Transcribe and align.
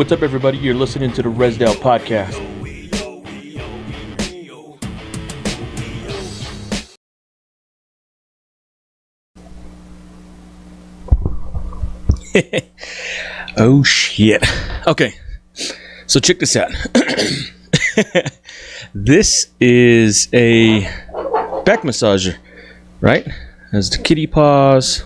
What's 0.00 0.12
up, 0.12 0.22
everybody? 0.22 0.56
You're 0.56 0.74
listening 0.74 1.12
to 1.12 1.22
the 1.22 1.28
Resdale 1.28 1.74
Podcast. 1.74 2.32
oh, 13.58 13.82
shit. 13.82 14.42
Okay, 14.86 15.12
so 16.06 16.18
check 16.18 16.38
this 16.38 16.56
out. 16.56 16.70
this 18.94 19.50
is 19.60 20.30
a 20.32 20.80
back 21.66 21.82
massager, 21.82 22.38
right? 23.02 23.28
Has 23.70 23.90
the 23.90 23.98
kitty 23.98 24.26
paws, 24.26 25.04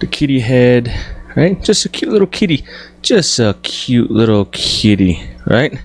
the 0.00 0.08
kitty 0.08 0.40
head, 0.40 0.92
right? 1.36 1.62
Just 1.62 1.84
a 1.84 1.88
cute 1.88 2.10
little 2.10 2.26
kitty. 2.26 2.64
Just 3.02 3.38
a 3.38 3.56
cute 3.62 4.10
little 4.10 4.46
kitty, 4.46 5.22
right? 5.46 5.78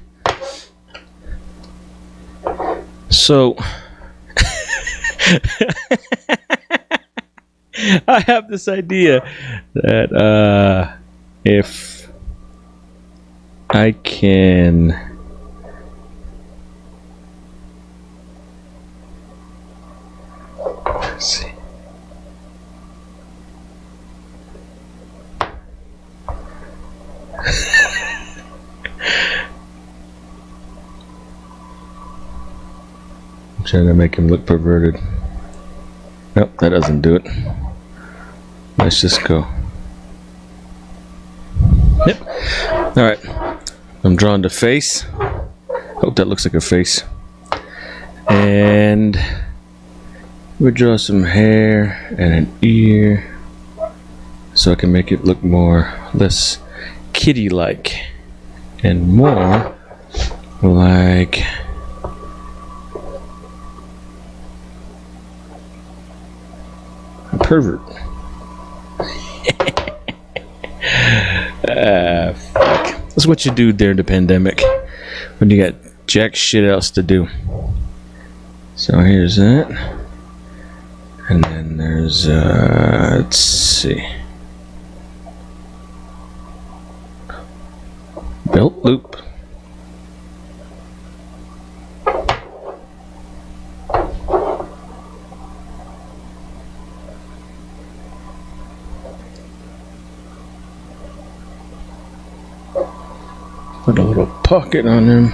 So 3.10 3.56
I 8.08 8.20
have 8.28 8.50
this 8.50 8.68
idea 8.68 9.28
that 9.74 10.14
uh, 10.14 10.94
if 11.44 12.10
I 13.70 13.92
can 13.92 15.10
see. 21.20 21.52
Trying 33.70 33.86
to 33.86 33.94
make 33.94 34.16
him 34.16 34.28
look 34.28 34.46
perverted. 34.48 35.00
Nope, 36.36 36.58
that 36.60 36.70
doesn't 36.70 37.02
do 37.02 37.16
it. 37.16 37.28
Let's 38.78 39.02
just 39.02 39.24
go. 39.24 39.46
Yep. 42.08 42.22
Alright. 42.98 43.20
I'm 44.04 44.16
drawing 44.16 44.42
the 44.42 44.50
face. 44.50 45.02
Hope 46.02 46.16
that 46.16 46.28
looks 46.28 46.46
like 46.46 46.56
a 46.56 46.62
face. 46.62 47.04
And 48.28 49.20
we 50.60 50.72
draw 50.72 50.98
some 50.98 51.24
hair 51.24 52.08
and 52.18 52.34
an 52.34 52.58
ear 52.62 53.38
so 54.56 54.72
I 54.72 54.76
can 54.76 54.92
make 54.92 55.12
it 55.12 55.24
look 55.24 55.44
more 55.44 55.94
less 56.14 56.58
kitty 57.14 57.50
like 57.50 58.02
and 58.82 59.14
more 59.14 59.76
like 60.64 61.44
pervert. 67.50 67.82
ah, 71.68 72.32
fuck. 72.54 73.10
That's 73.10 73.26
what 73.26 73.44
you 73.44 73.52
do 73.52 73.74
during 73.74 73.98
the 73.98 74.04
pandemic 74.04 74.62
when 75.40 75.50
you 75.50 75.64
got 75.64 75.74
jack 76.06 76.36
shit 76.36 76.64
else 76.64 76.92
to 76.92 77.02
do. 77.02 77.28
So 78.76 79.00
here's 79.00 79.38
that. 79.38 79.68
And 81.28 81.44
then 81.44 81.78
there's, 81.78 82.28
uh, 82.28 83.22
let's 83.24 83.38
see. 83.38 84.08
Belt 88.46 88.78
loop. 88.84 89.16
Put 102.74 103.98
a 103.98 104.04
little 104.04 104.28
pocket 104.44 104.86
on 104.86 105.08
him. 105.08 105.34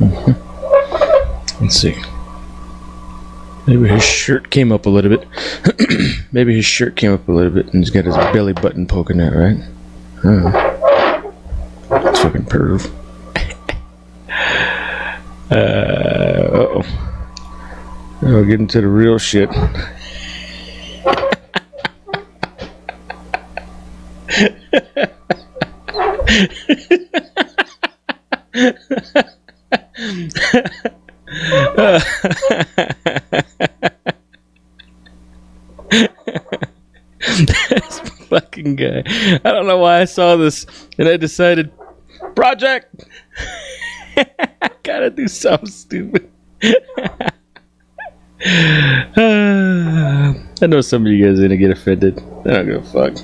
Mhm. 0.00 0.36
Let's 1.60 1.76
see. 1.76 1.94
Maybe 3.66 3.88
his 3.88 4.02
shirt 4.02 4.50
came 4.50 4.72
up 4.72 4.86
a 4.86 4.90
little 4.90 5.16
bit. 5.16 5.26
Maybe 6.32 6.56
his 6.56 6.64
shirt 6.64 6.96
came 6.96 7.12
up 7.12 7.28
a 7.28 7.32
little 7.32 7.52
bit 7.52 7.66
and 7.66 7.82
he's 7.82 7.90
got 7.90 8.04
his 8.04 8.16
belly 8.16 8.52
button 8.52 8.86
poking 8.86 9.20
out, 9.20 9.34
right? 9.34 9.56
Huh. 10.22 10.50
That's 11.90 12.20
fucking 12.20 12.44
perv. 12.46 12.90
uh, 15.50 15.54
oh. 15.54 16.82
We'll 18.20 18.44
get 18.44 18.68
the 18.70 18.86
real 18.86 19.18
shit. 19.18 19.50
This 37.46 38.00
fucking 38.28 38.76
guy. 38.76 39.02
I 39.44 39.52
don't 39.52 39.66
know 39.66 39.78
why 39.78 40.00
I 40.00 40.04
saw 40.04 40.36
this 40.36 40.66
and 40.98 41.08
I 41.08 41.16
decided, 41.16 41.72
project. 42.34 43.04
I 44.16 44.70
gotta 44.82 45.10
do 45.10 45.28
something 45.28 45.68
stupid. 45.68 46.30
I 50.62 50.66
know 50.66 50.80
some 50.80 51.04
of 51.04 51.10
you 51.10 51.26
guys 51.26 51.40
are 51.40 51.42
gonna 51.42 51.56
get 51.56 51.72
offended. 51.72 52.22
I 52.46 52.50
don't 52.50 52.66
give 52.66 52.76
a 52.76 52.82
fuck. 52.86 53.16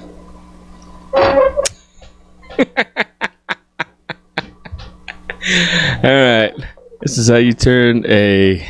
All 6.02 6.10
right, 6.10 6.52
this 7.00 7.16
is 7.16 7.28
how 7.28 7.36
you 7.36 7.52
turn 7.52 8.04
a 8.06 8.66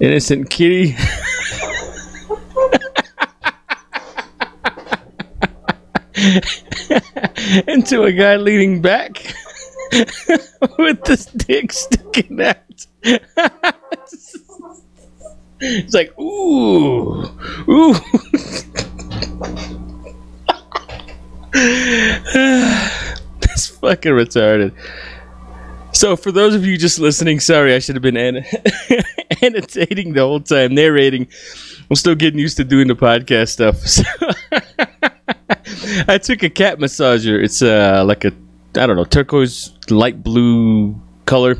innocent 0.00 0.48
kitty 0.48 0.96
into 7.66 8.04
a 8.04 8.12
guy 8.12 8.36
leaning 8.36 8.80
back 8.80 9.34
with 10.78 11.04
this 11.04 11.26
dick 11.26 11.70
sticking 11.70 12.40
out. 12.40 12.86
It's 15.60 15.94
like, 15.94 16.16
ooh, 16.18 17.24
ooh. 17.68 17.94
That's 23.40 23.68
fucking 23.68 24.12
retarded. 24.12 24.72
So, 25.92 26.16
for 26.16 26.30
those 26.30 26.54
of 26.54 26.64
you 26.64 26.76
just 26.76 26.98
listening, 26.98 27.40
sorry, 27.40 27.74
I 27.74 27.78
should 27.80 27.96
have 27.96 28.02
been 28.02 28.16
an- 28.16 28.44
annotating 29.42 30.12
the 30.12 30.20
whole 30.20 30.40
time, 30.40 30.74
narrating. 30.74 31.26
I'm 31.90 31.96
still 31.96 32.14
getting 32.14 32.38
used 32.38 32.58
to 32.58 32.64
doing 32.64 32.88
the 32.88 32.96
podcast 32.96 33.48
stuff. 33.48 33.76
So 33.88 34.02
I 36.08 36.18
took 36.18 36.42
a 36.42 36.50
cat 36.50 36.78
massager. 36.78 37.42
It's 37.42 37.62
uh, 37.62 38.04
like 38.06 38.24
a, 38.24 38.32
I 38.76 38.86
don't 38.86 38.96
know, 38.96 39.04
turquoise 39.04 39.72
light 39.90 40.22
blue 40.22 41.00
color. 41.26 41.56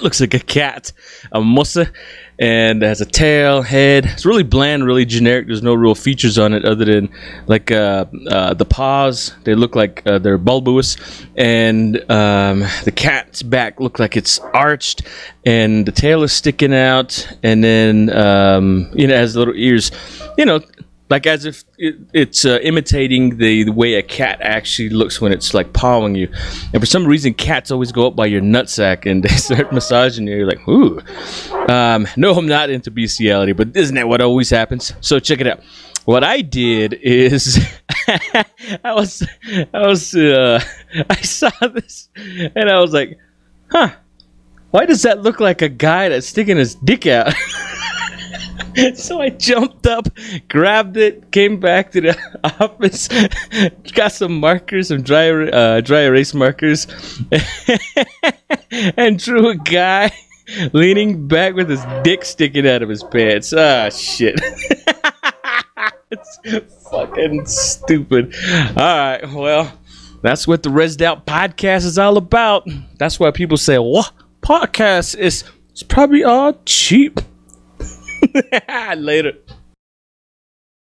It 0.00 0.04
looks 0.04 0.20
like 0.22 0.32
a 0.32 0.38
cat, 0.38 0.92
a 1.30 1.44
musa, 1.44 1.92
and 2.38 2.82
it 2.82 2.86
has 2.86 3.02
a 3.02 3.04
tail, 3.04 3.60
head. 3.60 4.06
It's 4.06 4.24
really 4.24 4.42
bland, 4.42 4.86
really 4.86 5.04
generic. 5.04 5.46
There's 5.46 5.62
no 5.62 5.74
real 5.74 5.94
features 5.94 6.38
on 6.38 6.54
it 6.54 6.64
other 6.64 6.86
than 6.86 7.10
like 7.46 7.70
uh, 7.70 8.06
uh, 8.26 8.54
the 8.54 8.64
paws. 8.64 9.34
They 9.44 9.54
look 9.54 9.76
like 9.76 10.02
uh, 10.06 10.18
they're 10.18 10.38
bulbous, 10.38 10.96
and 11.36 11.98
um, 12.10 12.60
the 12.84 12.92
cat's 12.96 13.42
back 13.42 13.78
look 13.78 13.98
like 13.98 14.16
it's 14.16 14.38
arched, 14.38 15.02
and 15.44 15.84
the 15.84 15.92
tail 15.92 16.22
is 16.22 16.32
sticking 16.32 16.72
out, 16.72 17.30
and 17.42 17.62
then 17.62 18.08
um, 18.16 18.90
you 18.94 19.06
know 19.06 19.14
it 19.16 19.18
has 19.18 19.36
little 19.36 19.54
ears. 19.54 19.92
You 20.38 20.46
know, 20.46 20.60
like 21.10 21.26
as 21.26 21.44
if 21.44 21.64
it, 21.76 21.96
it's 22.14 22.44
uh, 22.44 22.60
imitating 22.62 23.36
the, 23.36 23.64
the 23.64 23.72
way 23.72 23.94
a 23.94 24.02
cat 24.02 24.40
actually 24.40 24.88
looks 24.88 25.20
when 25.20 25.32
it's 25.32 25.52
like 25.52 25.72
pawing 25.72 26.14
you. 26.14 26.28
And 26.72 26.80
for 26.80 26.86
some 26.86 27.04
reason, 27.04 27.34
cats 27.34 27.72
always 27.72 27.90
go 27.90 28.06
up 28.06 28.14
by 28.14 28.26
your 28.26 28.40
nutsack 28.40 29.10
and 29.10 29.22
they 29.24 29.28
start 29.30 29.72
massaging 29.72 30.28
you. 30.28 30.36
You're 30.36 30.46
like, 30.46 30.66
ooh. 30.68 31.00
Um, 31.68 32.06
no, 32.16 32.32
I'm 32.34 32.46
not 32.46 32.70
into 32.70 32.90
bestiality, 32.90 33.52
but 33.52 33.76
isn't 33.76 33.96
that 33.96 34.08
what 34.08 34.20
always 34.20 34.48
happens? 34.48 34.94
So 35.00 35.18
check 35.18 35.40
it 35.40 35.48
out. 35.48 35.60
What 36.04 36.24
I 36.24 36.40
did 36.40 36.94
is 36.94 37.58
I 38.08 38.92
was 38.94 39.22
I 39.74 39.86
was 39.86 40.14
uh, 40.14 40.62
I 41.10 41.20
saw 41.20 41.50
this 41.68 42.08
and 42.16 42.70
I 42.70 42.80
was 42.80 42.92
like, 42.92 43.18
huh? 43.70 43.90
Why 44.70 44.86
does 44.86 45.02
that 45.02 45.22
look 45.22 45.40
like 45.40 45.62
a 45.62 45.68
guy 45.68 46.08
that's 46.08 46.28
sticking 46.28 46.56
his 46.56 46.76
dick 46.76 47.06
out? 47.06 47.34
so 48.94 49.20
I 49.20 49.30
jumped 49.30 49.86
up, 49.86 50.08
grabbed 50.48 50.96
it, 50.96 51.30
came 51.32 51.58
back 51.60 51.92
to 51.92 52.00
the 52.00 52.18
office, 52.60 53.08
got 53.92 54.12
some 54.12 54.38
markers, 54.38 54.88
some 54.88 55.02
dry 55.02 55.30
uh, 55.30 55.80
dry 55.80 56.02
erase 56.02 56.34
markers, 56.34 56.86
and 58.70 59.18
drew 59.18 59.48
a 59.50 59.56
guy 59.56 60.12
leaning 60.72 61.26
back 61.28 61.54
with 61.54 61.68
his 61.68 61.84
dick 62.02 62.24
sticking 62.24 62.66
out 62.66 62.82
of 62.82 62.88
his 62.88 63.02
pants. 63.02 63.52
Ah, 63.52 63.88
shit. 63.90 64.40
it's 66.10 66.88
fucking 66.90 67.46
stupid. 67.46 68.34
All 68.68 68.74
right, 68.74 69.32
well, 69.32 69.72
that's 70.22 70.46
what 70.46 70.62
the 70.62 70.70
Resed 70.70 71.02
Out 71.02 71.26
podcast 71.26 71.84
is 71.84 71.98
all 71.98 72.16
about. 72.16 72.68
That's 72.98 73.18
why 73.18 73.30
people 73.30 73.56
say, 73.56 73.78
"What 73.78 74.12
podcast 74.42 75.16
is? 75.16 75.44
It's 75.70 75.82
probably 75.82 76.24
all 76.24 76.58
cheap." 76.66 77.20
Later. 78.96 79.32